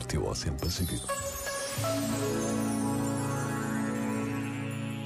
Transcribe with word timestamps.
el 0.00 0.06
teu 0.06 0.26
Océano 0.26 0.56
Pacífico. 0.58 1.06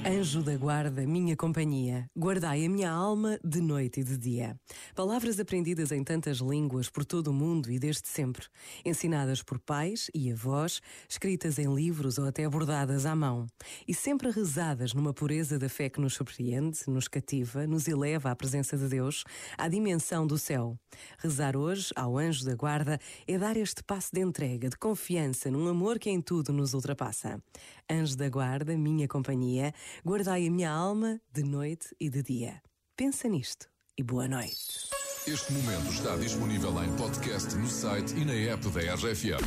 Anjo 0.07 0.43
da 0.43 0.55
guarda, 0.55 1.01
minha 1.07 1.35
companhia, 1.35 2.07
guardai 2.15 2.63
a 2.63 2.69
minha 2.69 2.91
alma 2.91 3.39
de 3.43 3.59
noite 3.59 4.01
e 4.01 4.03
de 4.03 4.15
dia. 4.15 4.55
Palavras 4.93 5.39
aprendidas 5.39 5.91
em 5.91 6.03
tantas 6.03 6.37
línguas 6.37 6.87
por 6.87 7.03
todo 7.03 7.29
o 7.29 7.33
mundo 7.33 7.71
e 7.71 7.79
desde 7.79 8.07
sempre, 8.07 8.45
ensinadas 8.85 9.41
por 9.41 9.57
pais 9.57 10.11
e 10.13 10.31
avós, 10.31 10.79
escritas 11.09 11.57
em 11.57 11.73
livros 11.73 12.19
ou 12.19 12.27
até 12.27 12.47
bordadas 12.47 13.03
à 13.07 13.15
mão, 13.15 13.47
e 13.87 13.95
sempre 13.95 14.29
rezadas 14.29 14.93
numa 14.93 15.11
pureza 15.11 15.57
da 15.57 15.67
fé 15.67 15.89
que 15.89 15.99
nos 15.99 16.13
surpreende, 16.13 16.81
nos 16.87 17.07
cativa, 17.07 17.65
nos 17.65 17.87
eleva 17.87 18.29
à 18.29 18.35
presença 18.35 18.77
de 18.77 18.87
Deus, 18.87 19.23
à 19.57 19.67
dimensão 19.67 20.27
do 20.27 20.37
céu. 20.37 20.77
Rezar 21.17 21.57
hoje 21.57 21.89
ao 21.95 22.15
anjo 22.15 22.45
da 22.45 22.53
guarda 22.53 22.99
é 23.27 23.39
dar 23.39 23.57
este 23.57 23.83
passo 23.83 24.11
de 24.13 24.21
entrega, 24.21 24.69
de 24.69 24.77
confiança 24.77 25.49
num 25.49 25.67
amor 25.67 25.97
que 25.97 26.11
em 26.11 26.21
tudo 26.21 26.53
nos 26.53 26.75
ultrapassa. 26.75 27.41
Anjo 27.89 28.15
da 28.15 28.29
guarda, 28.29 28.77
minha 28.77 29.07
companhia, 29.07 29.73
Guardai 30.03 30.47
a 30.47 30.51
minha 30.51 30.71
alma 30.71 31.21
de 31.31 31.43
noite 31.43 31.95
e 31.99 32.09
de 32.09 32.21
dia. 32.21 32.61
Pensa 32.95 33.27
nisto 33.27 33.67
e 33.97 34.03
boa 34.03 34.27
noite. 34.27 34.89
Este 35.27 35.53
momento 35.53 35.91
está 35.91 36.15
disponível 36.17 36.83
em 36.83 36.95
podcast 36.95 37.55
no 37.55 37.67
site 37.67 38.13
e 38.15 38.25
na 38.25 38.33
app 38.53 38.67
da 38.69 38.95
RFM. 38.95 39.41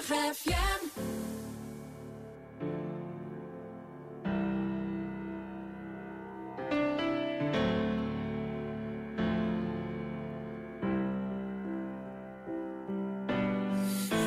RFM. 0.00 0.90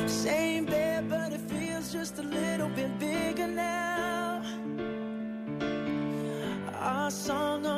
Same 0.06 0.64
bed, 0.64 1.08
but 1.08 1.32
it 1.32 1.40
feels 1.50 1.92
just 1.92 2.18
a 2.18 2.22
little 2.22 2.47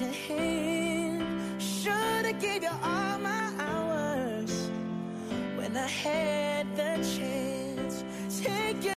your 0.00 0.10
hand. 0.10 1.62
Should've 1.62 2.40
gave 2.40 2.62
you 2.62 2.70
all 2.82 3.18
my 3.18 3.51